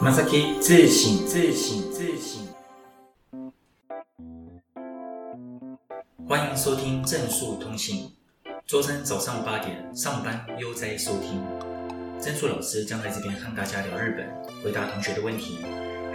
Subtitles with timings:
[0.00, 2.46] Masaki 自省自省自省。
[6.24, 8.08] 欢迎收听正数通信，
[8.64, 11.42] 周三早上八点上班悠哉收听。
[12.20, 15.58] 正数老师将在这边和大家聊日本，回答同学的问题，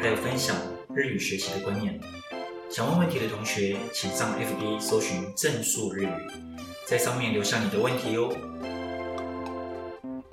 [0.01, 0.55] 还有分享
[0.95, 1.99] 日语学习的观念。
[2.69, 6.09] 想问问题的同学，请上 FB 搜寻正数日语，
[6.87, 8.33] 在上面留下你的问题哦。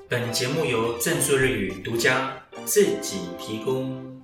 [0.08, 2.36] 本节目由正数日语独家。
[2.69, 4.21] 自己提供。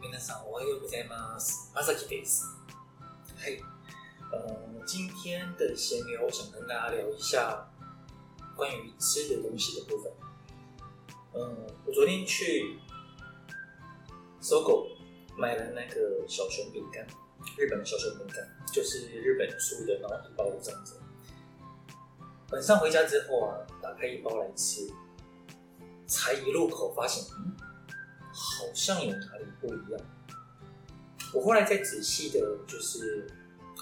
[0.00, 1.72] 皆さんおはようございます。
[1.74, 2.44] まさきです。
[3.36, 3.62] 嘿，
[4.32, 7.66] 呃，今天的闲聊，我想跟大家聊一下
[8.56, 10.12] 关于吃的东西的部分。
[11.32, 12.78] 嗯，我昨天去
[14.40, 14.86] 搜狗
[15.36, 17.06] 买了那个小熊饼干，
[17.56, 18.36] 日本的小熊饼干，
[18.72, 21.00] 就是日本出的，然后一包的这样子。
[22.55, 23.51] 晚上回家之后啊，
[23.81, 24.89] 打开一包来吃，
[26.07, 27.53] 才一入口发现，嗯，
[28.31, 29.99] 好像有哪里不一样。
[31.33, 33.27] 我后来再仔细的，就是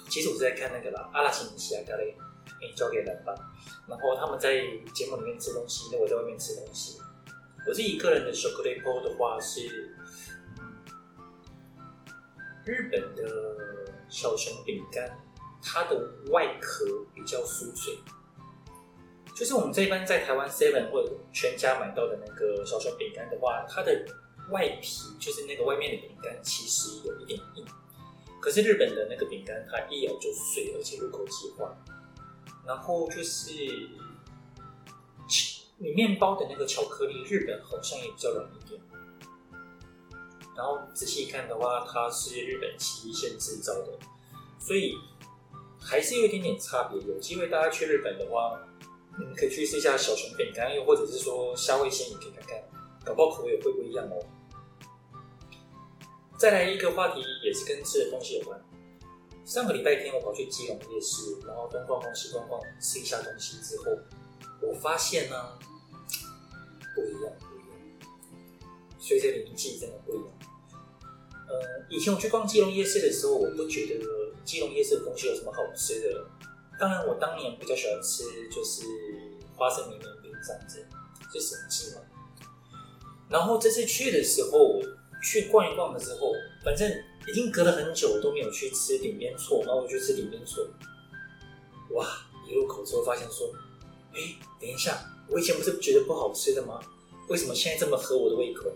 [0.10, 2.16] 其实我是在看那个啦，阿拉西米西亚咖喱，
[2.60, 3.36] 你交给人吧。
[3.88, 7.00] 然后他们在节目里面吃东西，那我在外面吃东西。
[7.68, 9.96] 我自己个人的小克力包的话是，
[12.66, 15.16] 日本的小熊饼干，
[15.62, 15.96] 它的
[16.32, 17.96] 外壳比较酥脆。
[19.36, 24.06] 就是我们这一般在台湾 Seven 或者全家买到的那个小熊饼干的话，它的
[24.52, 27.66] 外皮就是那个外面的饼干，其实有一点硬。
[28.40, 31.76] 可是日本的那个饼干，它一咬就碎，而且入口即化。
[32.66, 33.52] 然后就是
[35.80, 38.80] 里面包的那个巧克力，日本好像也比较软一点。
[40.56, 43.98] 然后仔细一看的话，它是日本崎玉县制造的，
[44.60, 44.94] 所以
[45.82, 47.02] 还是有一点点差别。
[47.02, 48.60] 有机会大家去日本的话。
[49.20, 52.64] 你们可以去试一下小熊饼干，又或者是说虾味先，你可以看看，
[53.06, 54.20] 搞不好口味会不一样哦。
[56.38, 58.60] 再来一个话题，也是跟吃的东西有关。
[59.46, 63.86] 上个礼拜天我跑去基隆夜市，然后东逛逛西逛逛，吃一下东西之后，
[64.62, 65.36] 我发现呢，
[66.96, 68.10] 不一样，不一样。
[68.98, 70.28] 随着年纪真的不一样。
[71.48, 74.06] 呃，以前我去逛基隆夜市的时候，我不觉得
[74.44, 76.26] 基隆夜市的东西有什么好吃的。
[76.84, 78.84] 当然，我当年比较喜欢吃就是
[79.56, 80.86] 花生米面饼这样子，
[81.34, 82.02] 就神奇嘛。
[83.30, 84.82] 然后这次去的时候，
[85.24, 86.92] 去逛一逛的时候，反正
[87.26, 90.68] 已经隔了很久都没有去吃鼎边趖，然后我就吃鼎边趖。
[91.92, 92.06] 哇！
[92.50, 93.50] 一入口之后发现说，
[94.14, 94.20] 哎，
[94.60, 96.82] 等一下，我以前不是觉得不好吃的吗？
[97.30, 98.70] 为什么现在这么合我的胃口？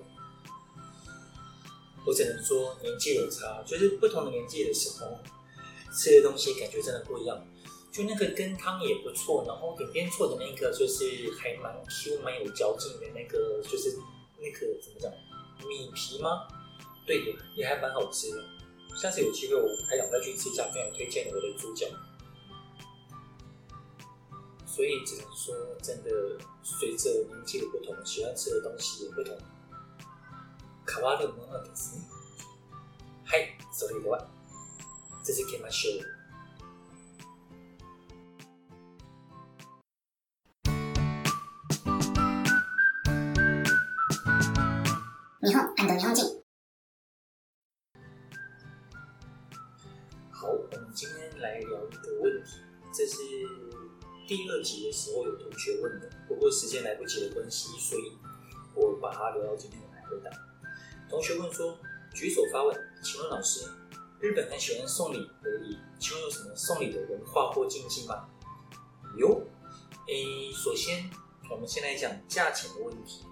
[2.06, 5.19] 我只能说年纪有差，就是不同的年纪的时候，
[5.94, 7.38] 吃的东西感觉真的不一样。
[7.92, 13.98] 就那个羹汤也不错，然后鼎边趖的那个就是还蛮 Q、蛮有嚼劲的那个，就是
[14.38, 15.12] 那个怎么讲
[15.68, 16.48] 米皮吗？
[17.08, 18.44] 对的，也还蛮好吃的。
[18.96, 21.88] 下次有机会我还想再去吃一下，非常推荐我的猪脚。
[24.66, 26.12] 所以只能说，真的
[26.62, 29.36] 随着年纪的不同，喜欢吃的东西也不同。
[30.86, 31.98] 卡瓦的摩尔的斯，
[33.25, 34.18] 嗨，手里的话，
[35.24, 35.90] 这是 K 马秀。
[45.47, 46.44] 日本安藤日本人。
[50.30, 52.59] 好，我们今天来聊一个问题，
[52.94, 53.16] 这是
[54.28, 58.18] 第二集的时候有同学问的，不过时间来不及的关系，所以
[58.75, 60.30] 我把它留到今天来回答。
[61.09, 61.80] 同学问说
[62.13, 63.69] ：“举手发问，请问老师，
[64.19, 68.28] 日本很喜欢送礼而已，请问有什么送礼的文化或禁忌吗？”
[69.16, 69.47] 有，
[70.09, 71.09] 诶，首先
[71.50, 73.25] 我们先来讲价钱的问题。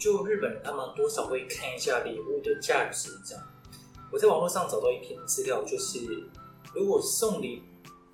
[0.00, 3.46] 就日本人，他们多少会看一下礼物的价值，这样。
[4.10, 6.26] 我在网络上找到一篇资料，就是
[6.74, 7.62] 如果送礼，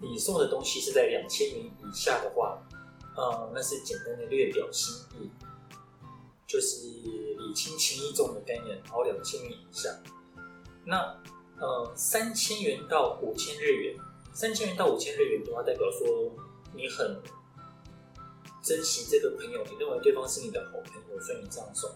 [0.01, 2.61] 你送的东西是在两千元以下的话，
[3.15, 5.31] 呃，那是简单的略表心意，
[6.45, 8.77] 就是礼轻情意重的概念。
[8.85, 9.89] 然后两千元以下，
[10.85, 10.99] 那
[11.61, 13.97] 呃三千元到五千日元，
[14.33, 16.35] 三千元到五千日元的话，代表说
[16.75, 17.17] 你很。
[18.67, 21.89] 珍惜这个朋友，你认为对方是你的好朋友，所以你这样送。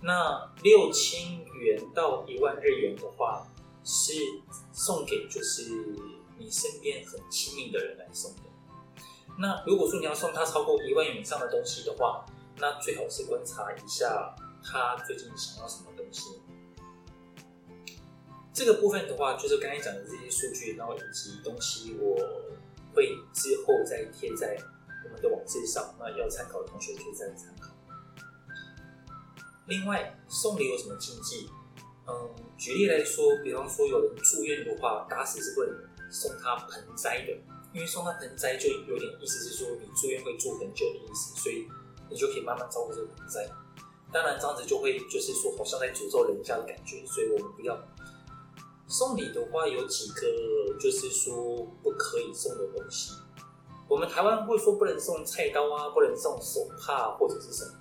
[0.00, 3.44] 那六千元到一万日元的话，
[3.82, 4.12] 是
[4.72, 5.72] 送给就是
[6.38, 8.42] 你身边很亲密的人来送的。
[9.40, 12.24] 那如果说你要送他超过一万元以上的东西的话，
[12.58, 16.40] 那最好是观察一下他最近想要什么东西。
[18.54, 22.16] 这个部分的话，就是刚才讲的这些数据，然后以及东西，我
[22.94, 24.56] 会之后再贴在。
[25.08, 27.68] 我们的网志上，那要参考的同学可以再参考。
[29.66, 31.48] 另外，送礼有什么禁忌？
[32.06, 32.12] 嗯，
[32.56, 35.74] 举例来说，比方说有人住院的话，打死是不能
[36.10, 37.32] 送他盆栽的，
[37.74, 41.66] 因为送他盆栽就有点意思是说你住院会住很久的意思，所以
[42.08, 43.46] 你就可以慢慢照顾这个盆栽。
[44.12, 47.78] 当然，这样子就会就是说好像在诅咒人家的感觉，所以我们不要。
[48.90, 50.22] 送礼的话有几个
[50.80, 53.12] 就是说不可以送的东西，
[53.88, 57.72] 我们台湾会说不能送菜刀啊，不能送手帕或者是什么。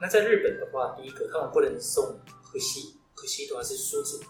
[0.00, 2.94] 那在日本的话，第一个他们不能送可惜。
[3.14, 4.20] 可惜的话是梳子，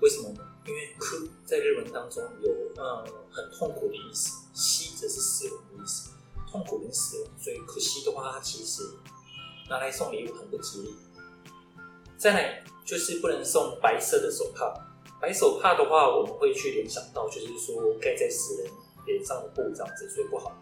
[0.00, 0.40] 为什么呢？
[0.66, 6.10] 因为“哭”在日文当中有呃很痛苦的意思，“惜”则是死亡的意思，
[6.50, 8.82] 痛苦跟死亡，所以可惜的话，它其实
[9.70, 10.94] 拿来送礼物很不吉利。
[12.18, 14.74] 再来就是不能送白色的手帕，
[15.20, 18.72] 白手帕的话，我们会去联想到就是说盖在死人
[19.06, 20.56] 脸上的布这样子，所以不好。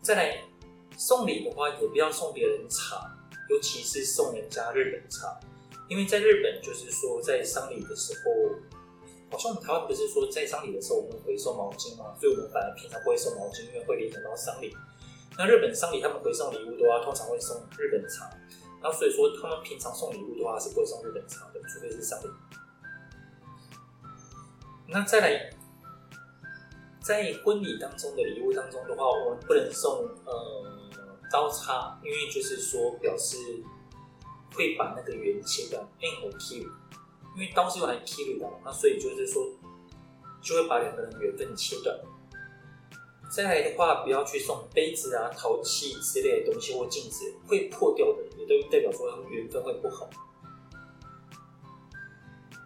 [0.00, 0.44] 再来
[0.96, 3.14] 送礼的话，也不要送别人茶，
[3.50, 5.38] 尤其是送人家日本茶。
[5.88, 8.30] 因为在日本，就是说在丧礼的时候，
[9.30, 12.14] 好像台湾不是说在丧礼的时候我们回收毛巾吗？
[12.20, 14.74] 所以我们反而平常不会送毛巾，因为会联想到丧礼。
[15.38, 18.30] 那日本丧礼他们回送礼物的话，通常会送日本茶。
[18.82, 22.28] 然后所以说他们平常送礼物的话是不会送日本茶的，除非是丧礼。
[24.86, 25.50] 那再来，
[27.08, 30.70] 在婚礼当中的礼物当中的话，我们不能送呃
[31.32, 33.36] 刀叉，因为就是说表示。
[34.54, 39.46] 会把那个缘切断，因为刀是用来切的，那所以就是说，
[40.42, 41.96] 就会把两个人缘分切断。
[43.30, 50.10] 再来的话，不要去送杯子啊、陶器之类的东西或镜子，会破掉的，也都代表说他们缘分会不好。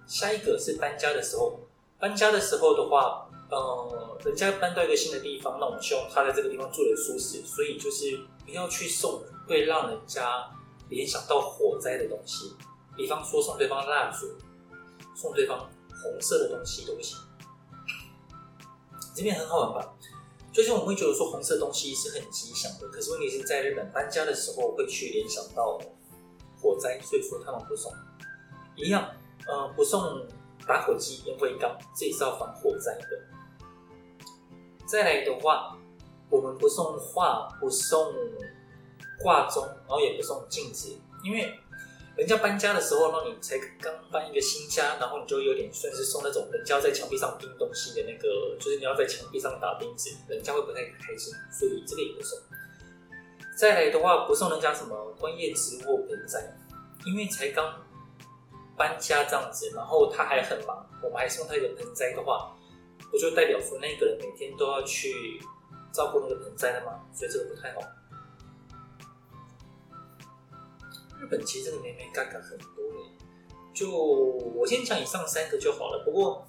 [0.06, 1.60] 下一个是搬家的时候，
[1.98, 3.21] 搬家的时候的话，
[3.52, 10.50] 呃，人家搬到一个新的地方，那我们希望他在这个地方住的舒适，所以就是不要去送会让人家。
[10.90, 12.54] 联想到火灾的东西，
[12.94, 14.26] 比方说送对方蜡烛，
[15.16, 15.58] 送对方
[15.88, 17.16] 红色的东西都不行。
[19.14, 19.94] 这边很好玩吧？
[20.52, 25.80] 就是我们会觉得说红色东西是很吉祥的，可是问题是在日本搬家的时候会去联想到
[26.60, 27.90] 火灾，所以说他们不送。
[28.76, 29.08] 一样，
[29.48, 30.26] 呃，不送
[30.68, 33.06] 打火机、烟灰缸，这也是要防火灾的。
[34.86, 35.76] 再来的话，
[36.30, 38.12] 我们不送画，不送。
[39.20, 40.88] 挂钟，然后也不送镜子，
[41.22, 41.54] 因为
[42.16, 52.36] 人家搬家的时候呢，你才刚搬一个新家，然后你就有点算是送那种人家在墙壁上钉东西的那个，就是你要在墙壁上打钉子，人家会不太开心，所以这个也不送。
[53.56, 56.52] 再来的话，不送人家什么观叶植物盆栽，
[57.06, 57.80] 因为才刚
[58.76, 62.52] 搬家这样子，然后他还很忙，我们还送他一个盆栽的话，
[63.10, 65.40] 不就代表说那个人每天都要去
[65.92, 67.00] 照顾那个盆栽了吗？
[67.12, 67.80] 所以这个不太好。
[71.20, 73.12] 日本其实这个眉眉角角很多诶，
[73.72, 76.02] 就我先讲以上三个就好了。
[76.04, 76.46] 不过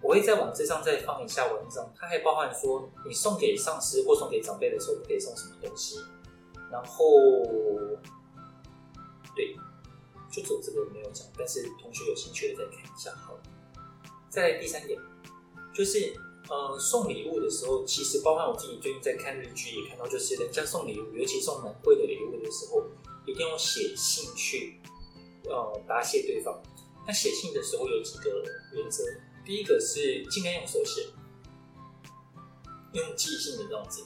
[0.00, 5.98] 我会在网站上再放一下文章，它还包含说你送给上司或送给长辈的时候可以送什么东西。
[6.70, 7.04] 然后
[9.36, 9.54] 对，
[10.30, 13.40] 就走这个没有讲，但是同学有兴趣的再看一下好了。
[14.30, 14.98] 再第三点，
[15.74, 16.14] 就是
[16.48, 22.84] 呃送礼物的时候，其实包含我自己最近在看日剧也看到，就是人家送礼物，尤其送蛮贵的礼物的时候。
[23.24, 24.80] 一定要写信去，
[25.44, 26.60] 呃，答谢对方。
[27.06, 28.42] 那写信的时候有几个
[28.74, 29.04] 原则，
[29.44, 31.06] 第一个是尽量用手写，
[32.94, 34.02] 用寄信的这样子，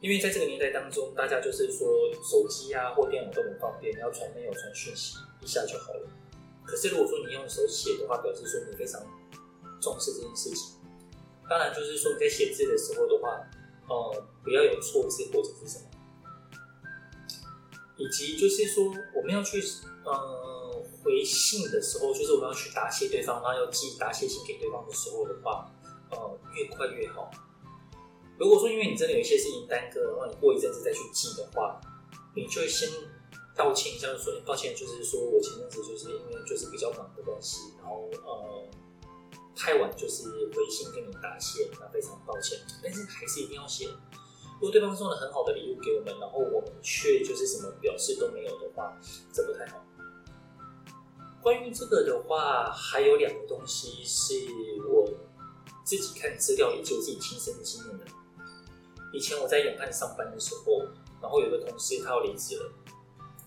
[0.00, 1.86] 因为在这个年代当中，大家就是说
[2.28, 6.10] 手机啊或电脑都很方便，你要传没有传讯息一下就好了。
[6.66, 9.00] 可是如果说你用手写的话，表示说你非常
[9.80, 10.79] 重视这件事情。
[11.50, 13.42] 当然，就是说你在写字的时候的话，
[13.88, 15.84] 呃，不要有错字或者是什么。
[17.96, 19.60] 以及就是说，我们要去
[20.04, 25.68] 呃回信的时候，就是我们要去答谢对方，然后要寄答谢信给对方的时候的话，
[26.12, 27.28] 呃，越快越好。
[28.38, 31.78] 如果说因为你真的有一些事情耽搁，然后你过一阵子再去寄的话，
[32.34, 32.88] 你就先
[33.54, 38.64] 道歉一下，就说抱歉，就是说我前阵子就是因为就是比较忙的关系，然后呃
[39.54, 43.86] 太晚就是回信跟你答谢，那非常抱歉，但是还是一定要写。
[44.54, 48.96] 如果对方送了很好的礼物给我们，然后我们却就是什么表示都没有的话，
[49.32, 49.84] 这不太好。
[51.42, 54.34] 关于这个的话，还有两个东西是
[54.86, 55.08] 我
[55.84, 58.04] 自己看资料以及我自己亲身的经验的。
[59.12, 60.86] 以前我在永汉上班的时候，
[61.20, 62.72] 然后有个同事他要离职了，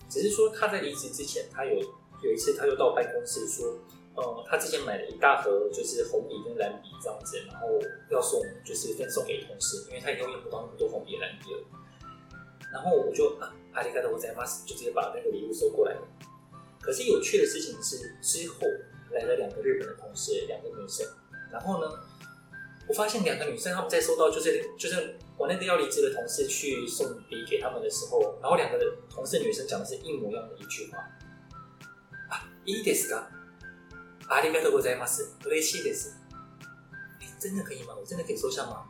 [0.08, 1.74] 只是说他在离职之前，他有
[2.22, 3.78] 有一次他又到办公室说。
[4.15, 7.67] 呃，他之前买了一大盒，就是红笔跟蓝笔这样子，然后
[8.09, 11.59] 要送，就是分送给同事，因为他以后用不到那么多红笔蓝笔了。
[12.73, 16.01] 然后我就啊，阿里嘎多我在马斯就直接把那个礼物收过来了。
[16.81, 18.67] 可是有趣的事情是，之后
[19.11, 21.05] 来了两个日本的同事，两个女生。
[21.51, 21.89] 然后呢，
[22.87, 28.77] 我发现两个女生她们在收到就是就是我那个要离职的同事去送礼给他们的时候，然后两个
[29.09, 30.97] 同事女生讲的是一模一样的一句话
[32.29, 33.23] 啊，いいですか？
[34.27, 35.35] ありがとうございます。
[35.45, 36.15] 嬉しいです。
[37.21, 37.95] 哎，真的可以吗？
[37.99, 38.85] 我真的可以收下吗？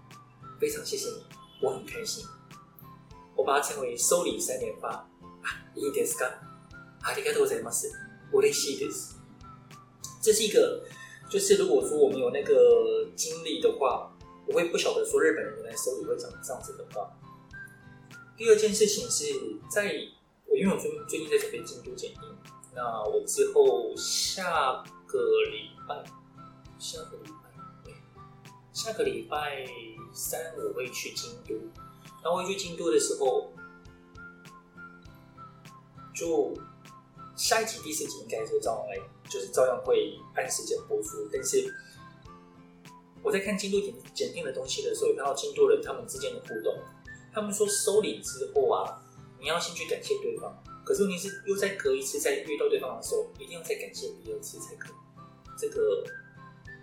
[0.59, 1.23] 非常谢谢你，
[1.61, 2.25] 我很开心。
[3.35, 5.07] 我把它称为收礼三连发啊，
[5.75, 6.29] いいですか？
[7.01, 7.89] ありがとうございます。
[8.31, 9.15] 嬉しいです。
[10.21, 10.83] 这是一个，
[11.29, 14.11] 就是如果说我们有那个经历的话，
[14.45, 17.09] 我会不晓得说日本人原来收礼会讲这样子的话。
[18.35, 19.25] 第二件事情是
[19.69, 19.93] 在
[20.45, 22.21] 我因为我最最近在准备京都检定，
[22.75, 24.83] 那我之后下
[25.14, 26.04] 个礼拜，
[26.78, 27.92] 下个礼拜，
[28.72, 29.64] 下个礼拜
[30.12, 31.54] 三我会去京都，
[32.22, 33.52] 然后我去京都的时候
[36.14, 36.52] 就。
[37.36, 38.96] 下一集第四集应该是照样来，
[39.28, 41.28] 就是照样会按时间播出。
[41.32, 41.66] 但是
[43.24, 46.72] 我在看京都检检定的东西的时候，有看到京都人他们之间的互动。
[47.32, 49.02] 他们说收礼之后啊，
[49.40, 50.56] 你要先去感谢对方。
[50.84, 54.92] 可是问题是，又再隔一次再遇到对方的时候，一定要再感谢第二次才可以。
[55.56, 56.04] 这个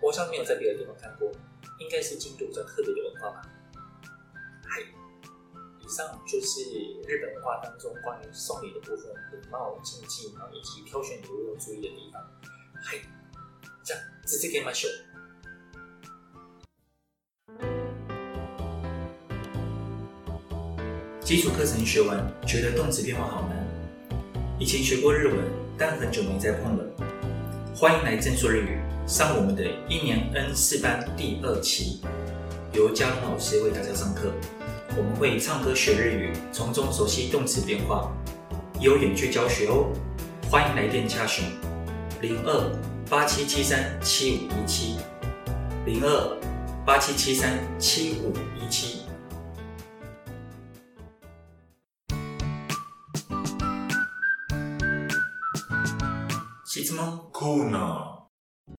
[0.00, 1.30] 我好像没有在别的地方看过，
[1.78, 3.42] 应该是京都比较特别的文化吧。
[4.64, 4.82] 嗨。
[5.84, 6.60] 以上就是
[7.08, 12.22] 日本文化当中关于送礼的部分，礼貌、禁忌，然后以及挑选礼物要注意的地方。
[12.82, 12.96] 嗨，
[13.84, 14.88] 这样直接给马秀。
[21.20, 23.66] 基础课程学完，觉得动词变化好难。
[24.58, 25.36] 以前学过日文，
[25.76, 27.11] 但很久没再碰了。
[27.74, 32.02] 欢迎来正说日语，上我们的一年 N 四班第二期，
[32.74, 34.30] 由嘉龙老师为大家上课。
[34.94, 38.12] 我们会唱歌学日语，从中熟悉动词变化，
[38.78, 39.90] 也有远距教学哦。
[40.50, 41.46] 欢迎来电洽询：
[42.20, 42.70] 零二
[43.08, 44.96] 八七七三七五一七，
[45.86, 46.36] 零二
[46.84, 49.01] 八七七三七五一七。
[57.01, 58.75] 质问コーナー。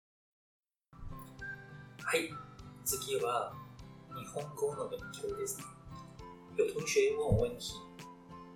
[2.04, 2.30] はい、
[2.84, 3.52] 次は
[4.14, 5.64] 日本语の勉强ですね。
[6.56, 7.74] 有同学问我问题，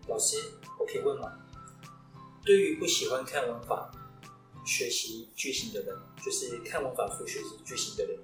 [0.06, 0.36] 老师，
[0.78, 1.32] 我可以问吗？
[2.44, 3.90] 对于不喜欢看文法、
[4.64, 8.16] 学习句型的人，就是看文法书学习句型的人，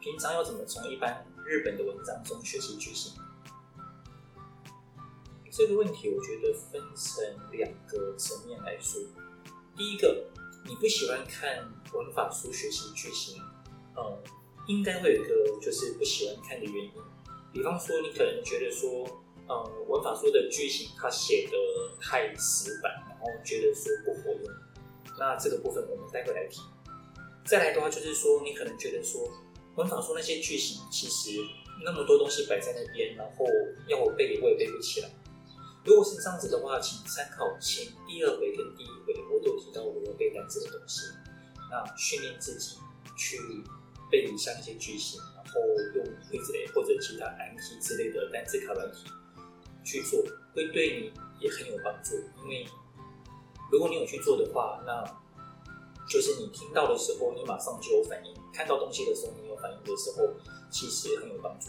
[0.00, 3.12] 平常要怎么从一般日本的文章中学习句型？
[5.50, 9.00] 这个问题我觉得分成两个层面来说。
[9.76, 10.30] 第一个，
[10.67, 11.59] 你不喜欢看
[11.93, 13.39] 文法书学习句型，
[13.95, 14.17] 呃，
[14.67, 16.91] 应该会有一个就是不喜欢看的原因。
[17.53, 19.05] 比方说，你可能觉得说，
[19.47, 21.57] 呃，文法书的句型它写的
[22.01, 24.51] 太死板，然后觉得说不活用。
[25.19, 26.61] 那这个部分我们待会来提。
[27.45, 29.21] 再来的话就是说，你可能觉得说，
[29.75, 31.39] 文法书那些句型其实
[31.85, 33.45] 那么多东西摆在那边，然后
[33.87, 35.09] 要我背我也背不起来。
[35.85, 41.01] 如果是这样子的话，请参考前第二回跟第一回，我都有提到我要背单词的东西，
[41.69, 42.77] 那训练自己
[43.15, 43.37] 去
[44.11, 45.21] 背一下那些句型。
[45.35, 45.61] 然后
[45.93, 49.05] 用 q u i 或者其他 MT 之类的单词卡软体
[49.85, 50.21] 去做，
[50.53, 52.15] 会对你也很有帮助。
[52.41, 52.67] 因为
[53.71, 55.05] 如果你有去做的话，那
[56.09, 60.33] 就是你听到的时候，你马上就有反应；看到东西的时候，你有反应的时候，
[60.69, 61.67] 其实很有帮助。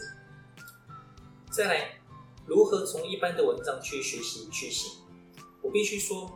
[1.51, 2.01] 再来，
[2.47, 4.89] 如何从一般的文章去学习句型？
[5.61, 6.31] 我必须说，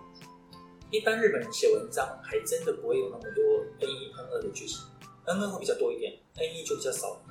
[0.89, 3.41] 一般日本人写文章还真的不会有那么多
[3.79, 4.81] N 一 N 二的句型
[5.23, 7.21] ，N 二会比较多一点，N 一就比较少。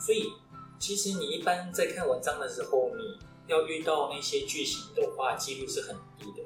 [0.00, 0.32] 所以，
[0.78, 3.18] 其实你一般在看文章的时候，你
[3.48, 6.42] 要遇到那些句型的话，几率是很低的。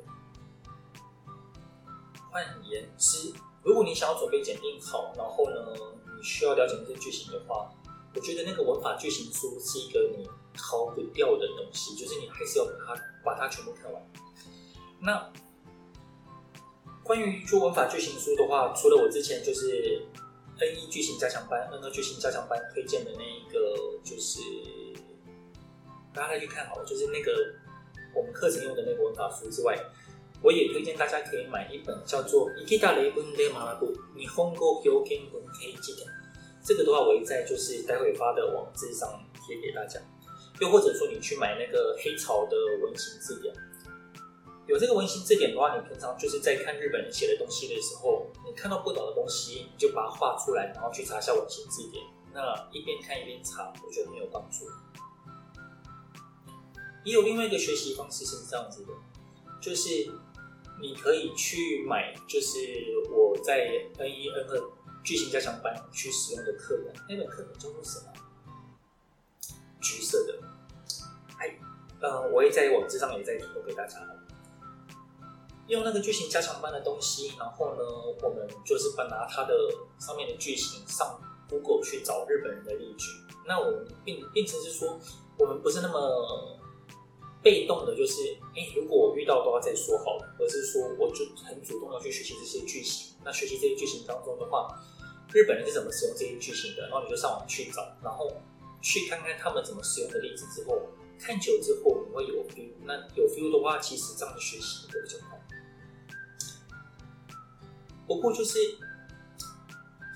[2.33, 5.73] 换言之，如果你想要准备检定好，然后呢，
[6.17, 7.71] 你需要了解那些句型的话，
[8.13, 14.02] 我觉得那个文法句型书是一个你逃不掉的东西，就是你还是要把它把它全部看完。
[15.00, 15.32] 那
[17.04, 20.02] 关于做文法句型书的话，除了我之前就是。
[20.58, 24.40] N 一句型加强班，N 二句型加强班推荐的那一个就是，
[26.14, 27.54] 大家可以去看好了，就是那个
[28.16, 29.78] 我们课程用的那个文法书之外，
[30.42, 36.08] 我也推荐大家可以买一本叫做《生きた例文で学ぶ日本语表现文系辞典》。
[36.64, 39.10] 这个的话，我会在就是待会发的网志上
[39.46, 40.00] 贴给大家，
[40.61, 43.55] 又或者说你去买那个黑潮的文型字典。
[44.67, 52.05] 有这个文型字典的话，你平常就是在看日本人写的东西的时候，你看到不懂的东西，你就把它画出来，然后去查一下文型字典。
[52.33, 54.67] 那一边看一边查，我觉得很有帮助。
[57.05, 58.93] 也有另外一个学习方式是这样子的，
[59.61, 59.89] 就是
[60.81, 62.59] 你可以去买，就是
[63.11, 63.67] 我在
[63.99, 64.71] N 一 N 二
[65.03, 68.13] 剧情加强班去使用的课本，那本课本叫做什么？
[69.81, 70.39] 橘色的。
[72.01, 73.99] 嗯，我也在网志上也在提供给大家。
[75.69, 77.83] 用那个剧情加强班的东西，然后呢，
[78.23, 79.55] 我们就是把拿它的
[80.01, 83.07] 上面的剧情上 Google 去找日本人的例句。
[83.47, 84.99] 那我们变变成是说，
[85.39, 86.59] 我们不是那么
[87.41, 93.15] 被动的，就是哎，如果我遇到都要再说好了，而是说我就很主动的去学习这些剧情。
[93.25, 94.69] 那学习这些剧情当中的话，
[95.33, 96.89] 日本人是怎么使用这些剧情的？
[96.89, 98.29] 然后你就上网去找，然后
[98.83, 100.83] 去看看他们怎么使用的例子之后，
[101.21, 102.71] 看久之后你会有 feel。
[102.85, 105.39] 那有 feel 的话，其实这样的学习会比较快。
[108.07, 108.59] 不过就是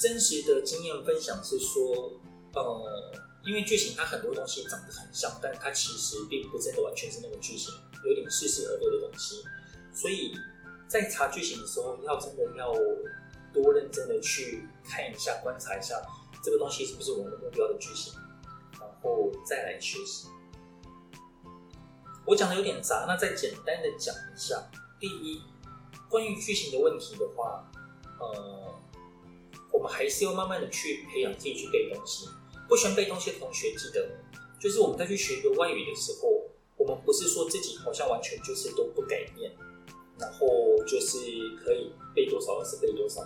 [0.00, 2.18] 真实的经验分享是说，
[2.54, 3.12] 呃，
[3.44, 7.72] 因为剧情它很多东西长得很像，但它其实并不真的完全是那个剧情，
[8.04, 9.44] 有点似是而非的东西。
[9.92, 10.32] 所以
[10.88, 12.72] 在查剧情的时候，要真的要
[13.52, 15.94] 多认真的去看一下、观察一下
[16.42, 18.12] 这个东西是不是我们目标的剧情，
[18.80, 20.26] 然后再来学习。
[22.26, 24.70] 我讲的有点杂，那再简单的讲一下。
[24.98, 25.42] 第一，
[26.08, 27.70] 关于剧情的问题的话。
[28.20, 28.72] 呃，
[29.72, 32.28] 我们还是要慢慢的去培养自己去背东西。
[32.68, 34.08] 不喜欢背东西的同学，记得
[34.58, 36.28] 就是我们在去学一个外语的时候，
[36.76, 39.52] 我们不是说自己好像完全就是都不改变，
[40.16, 40.46] 然后
[40.86, 41.18] 就是
[41.62, 43.20] 可以背多少而是背多少，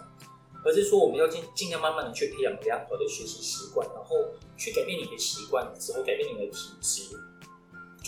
[0.64, 4.16] 而是说我们要尽尽量慢慢的去培养良好的学习习惯，然后
[4.56, 7.16] 去改变你的习惯之后，改变你的体质。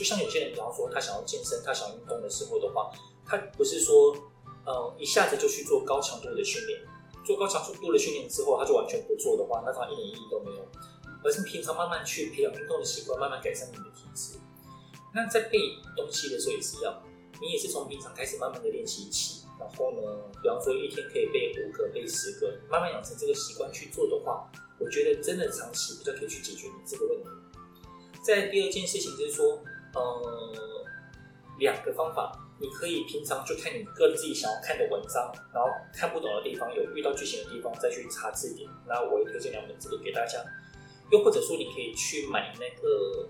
[0.00, 2.90] 就像有些人，比方说他想要健身，他想要运动的时候的话，
[3.26, 4.16] 他不是说。
[4.66, 6.78] 呃，一下子就去做高强度的训练，
[7.24, 10.68] 做高强度的训练之后，他就完全不做的话，那他一点意义都没有。
[11.24, 14.38] 而是平常慢慢去培养运动的习惯，慢慢改善你的体质。
[15.14, 15.58] 那在背
[15.96, 17.02] 东西的时候也是一样，
[17.40, 19.98] 你也是从平常开始慢慢的练习起，然后呢，
[20.42, 24.46] 比方说一天可以背五个、背十个，慢慢养成这个习惯去做的话，
[24.78, 27.28] 我觉得真的长期比较可以去解决你这个问题。
[28.22, 29.58] 在第二件事情就是说，
[29.94, 30.84] 呃，
[31.58, 32.36] 两个方法。
[32.62, 38.68] 你可以平常就看你个人自己想要看的文章，然后看不懂的地方，有遇到句型的地方再去查字典。
[38.86, 40.38] 那我也推荐两本字典给大家。
[41.10, 43.26] 又或者说，你可以去买那个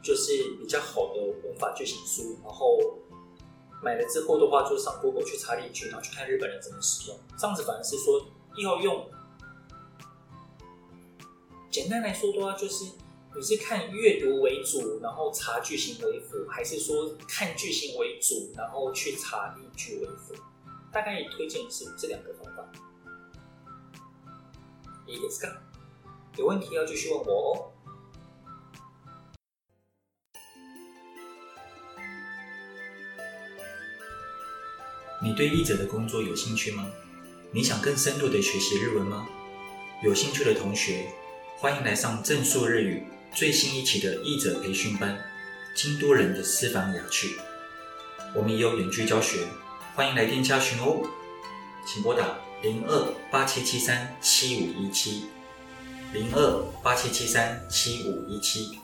[0.00, 2.78] 就是比较好的文法句型书，然后
[3.82, 7.18] 买了之后的话，就上 Google 去查例句，然后去看日本人怎么使用。
[7.36, 8.24] 这样子反而是说
[8.62, 9.10] 要用。
[11.72, 12.84] 简单来说的话，就是。
[13.35, 20.35] 你是看阅读为主，然后查句型为辅，还是说看句型为主，然后去查例句为辅？
[20.91, 22.65] 大概也推荐是这两个方法。
[25.07, 25.57] いいですか？
[26.37, 27.71] 有问题要继续问我哦。
[35.23, 36.85] 你对译者的工作有兴趣吗？
[37.51, 39.27] 你想更深入的学习日文吗？
[40.03, 41.11] 有兴趣的同学，
[41.57, 43.03] 欢迎来上正数日语。
[43.36, 45.14] 最新一期的译者培训班，
[45.74, 47.38] 京都人的私房雅趣，
[48.34, 49.46] 我们也有远距教学，
[49.94, 51.06] 欢迎来电加询哦，
[51.86, 55.26] 请拨打零二八七七三七五一七
[56.14, 58.80] 零二八七七三七五一七。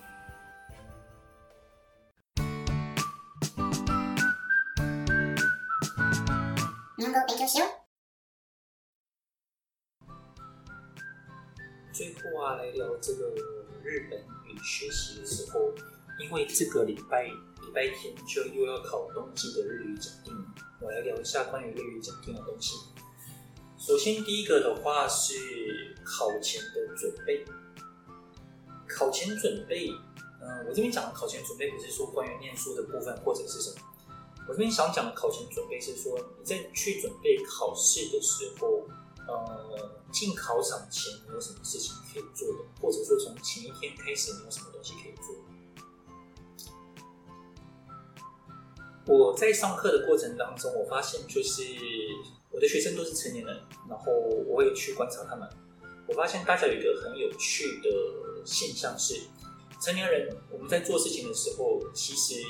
[11.90, 13.32] 最后啊，来聊这个
[13.84, 15.72] 日本语学习的时候，
[16.20, 20.32] 因为这个礼拜礼拜天就又要考冬季的日语检定，
[20.80, 22.76] 我来聊一下关于日语检定的东西。
[23.78, 25.34] 首先第一个的话是
[26.04, 27.44] 考前的准备，
[28.88, 29.90] 考前准备，
[30.40, 33.76] 嗯、我这边讲的考前准备不是说关于念书的部分或者是什么，
[34.48, 38.86] 我这边想讲的考前准备是说你在去准备考试的时候。
[39.28, 45.36] 呃，进考场前你有什么事情可以做的，或者说从前一天开始你有什么东西可以做？
[49.04, 51.62] 我在上课的过程当中，我发现就是
[52.50, 54.12] 我的学生都是成年人，然后
[54.46, 55.48] 我也去观察他们，
[56.06, 59.20] 我发现大家有一个很有趣的现象是，
[59.80, 62.40] 成年人我们在做事情的时候，其实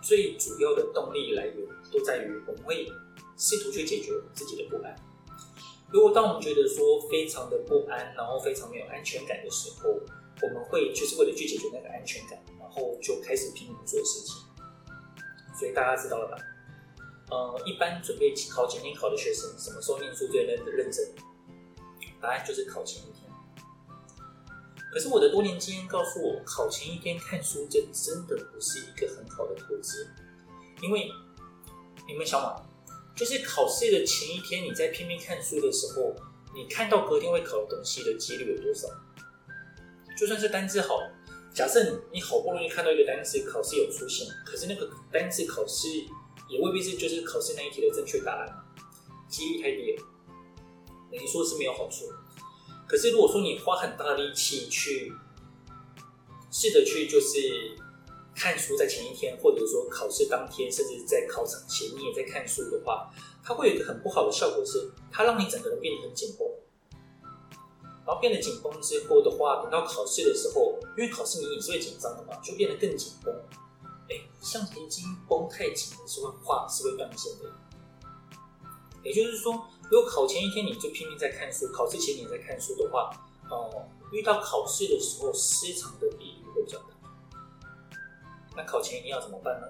[0.00, 1.56] 最主要的动力来源
[1.92, 2.90] 都在于我们会
[3.36, 4.96] 试图去解决自己的不安。
[5.90, 9.88] 如果当我们觉得说非常的不安，然后非常没有安全感的时候，
[10.42, 14.36] 我们会就是为了去解决那个安全感，然后就开始拼命做事情。
[15.58, 16.36] 所以大家知道了吧？
[17.30, 21.14] 呃，一般准备考检定考的学生，什么时候念书最认认真？
[22.20, 23.30] 答案就是考前一天。
[24.92, 30.06] 可是我的多年经验告诉我，考前一天看书，这真的不是一个很好的投资。
[30.80, 31.10] 因为
[32.06, 32.62] 你们想嘛，
[33.18, 36.14] 就是考试的前一天，你在拼命看书的时候，
[36.54, 38.86] 你看到隔天会考的东西的几率有多少？
[40.16, 41.00] 就算是单字好，
[41.52, 45.88] 假设你好不容易看到一个单词，考试有出现，可是那个单字考试
[46.48, 48.48] 也未必是就是考试那一题的正确答案，
[49.28, 50.02] 几率太低了，
[51.10, 52.04] 等于说是没有好处。
[52.86, 55.12] 可是如果说你花很大的力气去
[56.52, 57.36] 试着去就是
[58.38, 63.10] 看书，在前一天或者说考试当天，甚至在考场前你也在看书的话，
[63.42, 66.48] 它会有一个很不好的效果是，它让你整个人变得很紧绷，
[68.06, 73.34] 然后变得紧绷之后的话，等到考试的时候，因为考试你也是会紧张的嘛，就变得更紧绷。
[74.08, 77.50] 哎，橡皮筋绷太紧的时候，话是会断线的。
[79.02, 79.66] 也就是说。
[79.90, 83.10] 如果考前一天你就拼命在看书，考试前你在看书的话，
[83.48, 86.37] 哦、呃，遇到考试的时候失常的比。
[88.58, 89.68] 那考前一天要怎么办呢？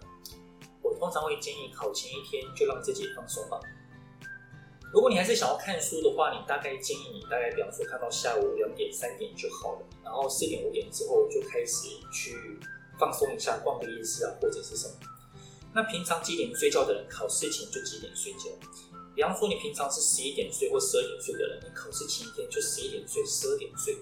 [0.82, 3.60] 我通常会建议考前一天就让自己放松吧。
[4.90, 12.58] 如果你还是想要看书的话，你大概建议你大概比方说看到下午两点三点就好了，然后四点五点之后就开始去
[12.98, 14.94] 放松一下，逛个夜市啊或者是什么。
[15.74, 18.48] 那平常几点睡觉的人，考试前就几点睡觉。
[19.14, 23.94] 比方说，你平常是十一点睡或十二点睡的人，你考试前一天就十一点睡、十二点睡，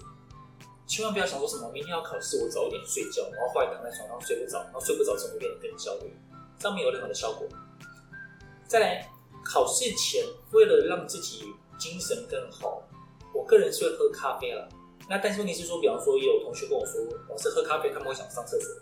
[0.87, 6.15] 千万不要想说什么明天要考试，我早一点睡觉，然后后来躺在床上睡不着，然后睡不着只会变得更焦虑，
[6.57, 7.45] 这样没有任何的效果。
[8.67, 9.09] 再来，
[9.43, 12.81] 考试前为了让自己精神更好，
[13.33, 14.67] 我个人是会喝咖啡了。
[15.09, 18.73] 那但是问题是说，比方说也有同学跟我说，老师喝咖啡他们会想上厕所，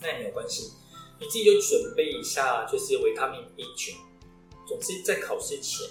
[0.00, 0.72] 那也没有关系，
[1.18, 3.94] 你自己就准备一下，就是维他命 B 群。
[4.66, 5.86] 总之，在考试前，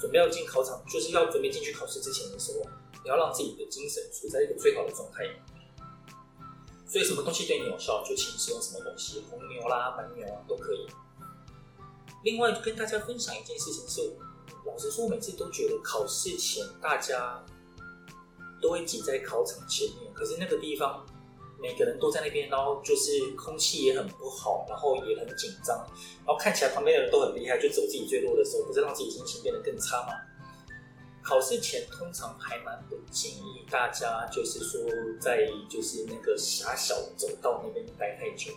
[0.00, 2.68] 准备要进考场，就是要准备进去考试之前的时候，
[3.02, 5.24] 你要让自己的精神处在一个最好的状态。
[6.86, 10.86] 所以，什么东西对你有效，就请使用什么东西，红牛啦、白牛啊都可以。
[12.24, 14.16] 另外，跟大家分享一件事情是，
[14.66, 17.44] 老实说，我每次都觉得考试前大家
[18.60, 21.06] 都会挤在考场前面，可是那个地方。
[21.62, 25.76] 每个人都在那边，然后就是空气也很不好，然后也很紧张，
[26.24, 30.14] 然后看起来旁边的人都很厉害，就走自己最弱的时候，不是让自己心情变得更差吗？
[31.30, 34.80] 考试前通常还蛮不建议大家，就是说
[35.20, 38.50] 在就是那个狭小走道那边待太久。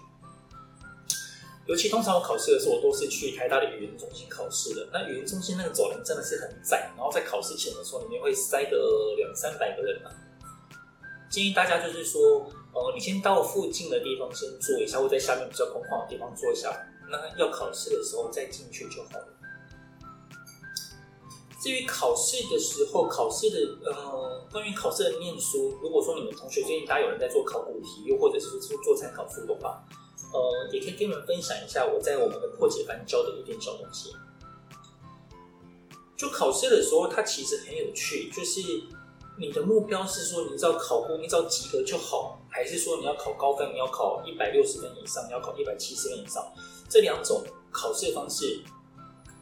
[1.67, 4.89] 尤其通常我考试的时候，我都是去台大的语言中心考试的。
[4.91, 10.09] 那语言中心那个走廊真的是很窄，然后在考试前的时候，里面会塞个两三百个人嘛。
[11.29, 12.51] 建议大家就是说。
[12.75, 16.75] 呃，你先到附近的地方先坐一下，或在下面比较空旷的地方坐一下。
[17.07, 19.27] 那要考试的时候再进去就好了。
[21.63, 23.57] 至于考试的时候，考试的
[23.89, 29.81] 呃，关于考试的念书，如果说你们同学最近大家有人在做考古题，又或者是做做参考书的话，
[30.33, 34.11] 呃，也可以跟你们分享一下我在我们的破解班教的一点小东西。
[36.17, 38.59] 就考试的时候，它其实很有趣，就是。
[39.35, 46.45] 你的目标是说，你只要考过，你只要及格就好，还是说你要考高分，你要考一百六十分以上，你要考一百七十分以上？
[46.87, 48.63] 这两种考试方式，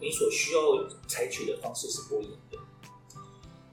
[0.01, 0.59] 你所需要
[1.07, 2.57] 采取的方式是不一样的。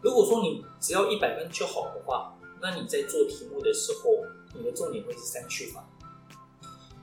[0.01, 4.11] 如果说你只要一百分就好的话，那你在做题目的时候，
[4.55, 5.85] 你的重点会是删去法。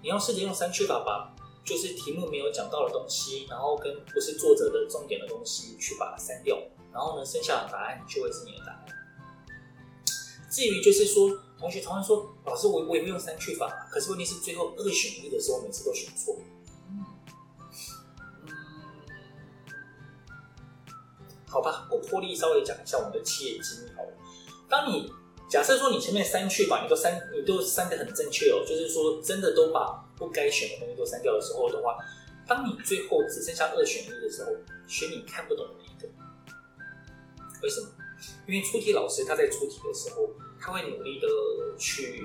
[0.01, 1.33] 你要试着用删去法把，
[1.65, 6.57] 就是题目没有讲到的东西，然后跟不是作者的重点的东西去把它删掉，
[6.93, 8.85] 然后呢，剩下的答案就会是你的答案。
[10.51, 16.37] 至于就是说，同学常常说，老师我我也会用删去法，可是问题是最后二选一的时候，每次都选错。
[21.55, 24.03] 好吧，我破例稍微讲一下我们的企业机密好。
[24.67, 25.09] 当你
[25.49, 31.95] 假设说你前面删去吧，你都删你都删的很正确哦，就是说真的都把不该选的东西都删掉的时候的话，
[32.45, 34.51] 当你最后只剩下二选一的时候，
[34.85, 36.09] 选你看不懂的一个。
[37.63, 37.87] 为什么？
[38.49, 40.29] 因为出题老师他在出题的时候。
[40.57, 41.27] 他会努力的
[41.77, 42.23] 去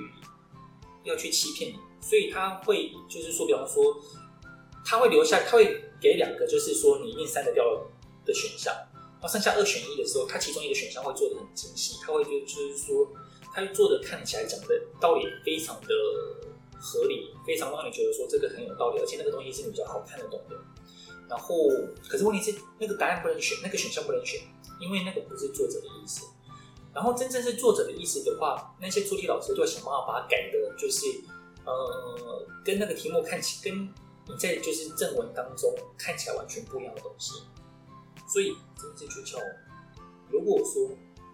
[1.05, 3.85] 要去欺骗你，所以他会就是说，比方说，
[4.83, 7.62] 他会留下，他会给两个，就是说你一定删得掉
[8.25, 8.75] 的选项，
[9.20, 13.06] 然后剩下二选一的时候，他其中一个选项会做得很精细，他会就就是说，
[13.52, 15.88] 他做的看起来讲的道理非常的
[16.80, 20.56] 合理，非常让你觉得说这个很有道理，而且那个东西是你比较好看得懂的。
[21.28, 21.54] 然后，
[22.09, 24.40] 可是问题是那个答案不能选，那个选项不能选，
[24.80, 26.26] 因为那个不是作者的意思。
[26.92, 31.06] 然后真正是作者的意思的话，那些出题老师就会想办法把它改的，就是
[31.64, 33.80] 呃，跟那个题目看起，跟
[34.26, 37.35] 你在就是正文当中看起来完全不一样的东西。
[38.33, 38.57] 所以
[38.97, 39.43] 这是诀窍。
[40.31, 40.90] 如果说、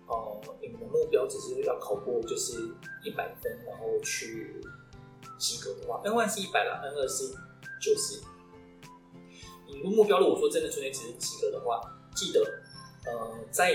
[0.09, 2.71] 呃，你们的目标只是要考过就是
[3.05, 4.61] 一百分，然后去
[5.39, 7.35] 及格的话，N one 是一百啦，N 二是
[7.81, 8.23] 九十。
[9.67, 11.81] 你的目标如果说真的纯粹只是及格的话，
[12.15, 12.41] 记得
[13.05, 13.75] 呃在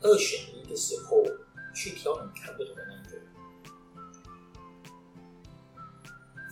[0.00, 1.22] 二选一的时候
[1.74, 3.20] 去挑你看不懂的那一个。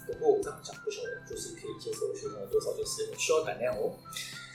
[0.07, 3.99] 不过我这样讲不晓得，就是可以接受的学生有多少，就是需要胆量哦。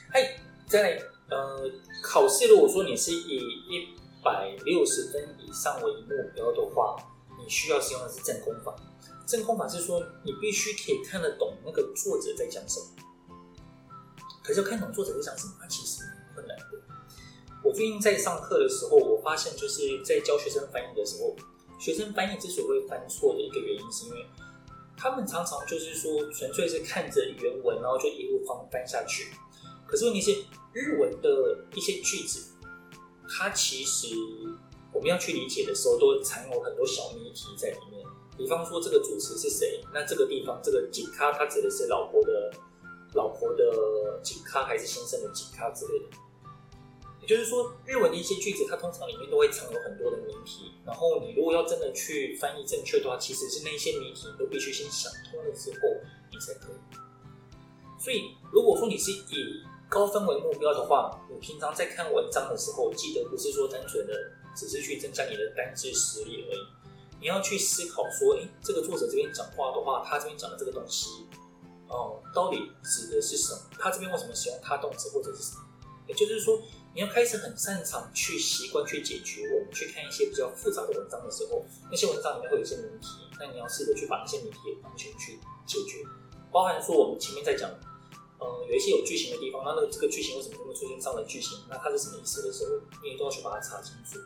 [0.09, 0.37] 嗨，
[0.71, 0.97] 在
[1.29, 1.69] 呃
[2.01, 3.35] 考试，如果说你是以
[3.67, 3.89] 一
[4.23, 6.95] 百六十分以上为目标的话，
[7.37, 8.73] 你需要使用的是正空法。
[9.27, 12.85] 正空法是说你必须可以看得懂那个作者在讲什么。
[14.41, 16.03] 可是要看懂作者在讲什么，它其实
[16.33, 16.55] 很难。
[17.65, 21.35] 我最近在上课的时候，我发现就是在教学生翻译的时候，
[21.77, 24.25] 学生翻译之所以会翻错的一个原因，是因为
[24.95, 29.33] 他们常常就是说纯粹是看着原文，然后就一路翻翻下去。
[29.85, 30.31] 可是问题是，
[30.73, 32.53] 日文的一些句子，
[33.29, 34.07] 它其实
[34.93, 38.05] 我们要去理解的时候，都藏有很多小谜题在里面。
[38.37, 39.83] 比方说，这个主词是谁？
[39.93, 42.51] 那这个地方这个吉卡，它指的是老婆的
[43.13, 46.05] 老婆的吉卡，还是先生的吉卡之类的？
[47.21, 50.71] 也就是说，日文的一些句子，它通常里面都会藏有很多的谜题。
[50.83, 55.77] 然后你如果要真的去翻译正确的话，其实是那些谜题你都必须先想通了之后，
[56.31, 56.77] 你才可以。
[57.99, 64.13] 所以，如果说你是以高分为目标的话，你平常在看文章的时候，记得不是说单纯的
[64.55, 66.59] 只是去增加你的单字实力而已。
[67.19, 71.27] 你要去思考说，诶，这个作者这边讲话的话，他这边讲的这个东西，
[71.89, 73.59] 哦，到底指的是什么？
[73.77, 75.61] 他这边为什么使用他动词或者是什么？
[76.07, 76.57] 也就是说。
[76.93, 79.47] 你要开始很擅长去习惯去解决。
[79.55, 83.07] 我们去看一些比较复杂的文章的时候，那些文章里面会有一些谜题，
[83.39, 86.05] 那你要试着去把那些谜题完全去解决。
[86.51, 87.71] 包含说我们前面在讲，
[88.41, 91.59] 嗯，有一些有句型的地方，那那个这个句型为什么会出现这样的句型？
[91.69, 92.71] 那它是什么意思的时候，
[93.03, 94.19] 你也都要去把它查清楚。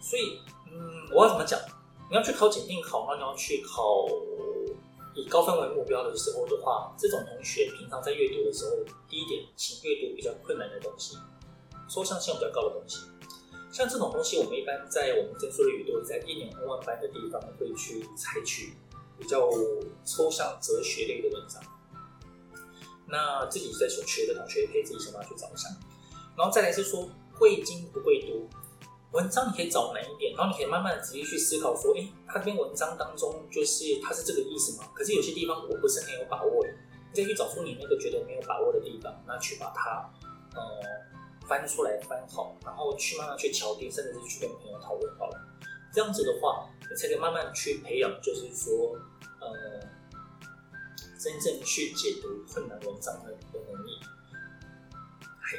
[0.00, 0.38] 所以，
[0.70, 1.58] 嗯，我要怎么讲？
[2.08, 4.06] 你要去考检定考，那你要去考。
[5.18, 8.76] 以高分为目标的时候的话，这种同学平常在阅读的时候，
[9.08, 11.16] 第一点，请阅读比较困难的东西，
[11.88, 13.06] 抽象性比较高的东西。
[13.72, 18.74] 像这种东西，我们一般在我们增速日语都在一年二万班的地方会去采取
[19.18, 19.48] 比较
[20.04, 21.62] 抽象哲学类的文章。
[23.08, 25.68] 那自己在所学的同学，也可以自己想办法去找一下。
[26.36, 28.36] 然后再来是说，会精不会多。
[29.12, 34.88] 文章你可以找难一点，然后你可以慢慢的仔细去思考，说，哎，他这篇文章当中就是他是这个意思吗？
[34.92, 40.12] 可是有些地方我不是很有把握，你再去找出你那个觉得没有把握的地方，那去把它，
[40.54, 40.62] 呃，
[41.48, 45.40] 翻出来翻好，然后去慢慢去敲定，甚至是去跟朋友讨论好了。
[45.94, 48.98] 这样子的话，你才可以慢慢去培养，就是说，
[49.40, 49.80] 呃，
[51.18, 53.90] 真正去解读困难文章的一个能力。
[55.42, 55.58] 嘿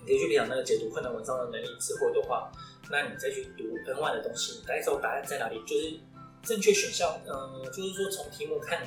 [0.00, 2.50] 你可以去培养那个解读困难文章的能力之后的话，
[2.90, 6.00] 那你再去读 N 万的东西，你大概知道答案在哪里，就是
[6.42, 7.20] 正确选项。
[7.26, 8.80] 嗯，就是说从题目看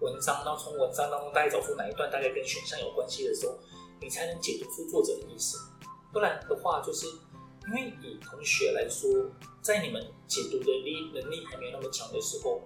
[0.00, 3.58] 文章，然后从文章当中大概找出哪一段大概跟选项有关系的时候，
[4.00, 5.58] 你才能解读出作者的意思。
[6.12, 7.06] 不然的话，就是
[7.68, 9.10] 因为以同学来说，
[9.60, 12.62] 在你们解读的力能力还没有那么强的时候，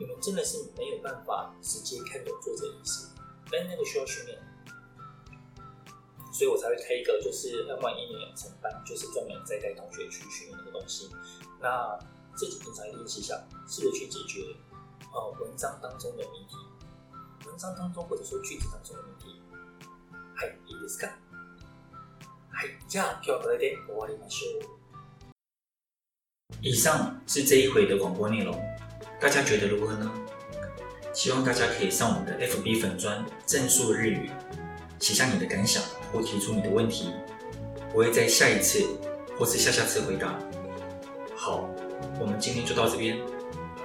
[0.00, 3.10] 你们真的是没有办法直接看懂作者的意思，
[3.50, 4.38] 但那个需要训练。
[6.32, 11.08] 所以我才会开一个，就是 N1 一年养成班，就是专门在带同学去学那个东西。
[11.60, 11.98] 那
[12.34, 14.54] 自己平常练习一下，试着去解决
[15.14, 16.56] 呃文章当中的谜题，
[17.46, 19.40] 文章当中或者说句子当中的谜题。
[20.36, 21.16] はい、いいですか？
[22.50, 24.76] はい、じゃあ今日はこれで终わりましょう。
[26.60, 28.52] 以上是这一回的广播内容，
[29.20, 30.10] 大家觉得如何呢？
[31.12, 34.30] 希望大家可以上我们的 FB 粉专正数日语，
[34.98, 35.82] 写下你的感想。
[36.12, 37.10] 或提出你的问题，
[37.92, 38.86] 我会在下一次
[39.36, 40.38] 或是下下次回答。
[41.34, 41.68] 好，
[42.20, 43.18] 我们今天就到这边。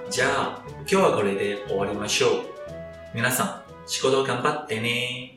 [0.08, 2.44] じゃあ、今日はこれで终わりましょう。
[3.12, 5.35] 皆さん、仕事顽张ってね。